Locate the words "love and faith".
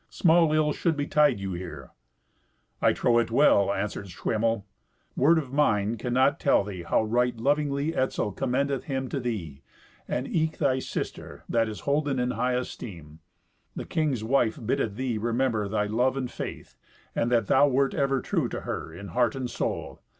15.85-16.77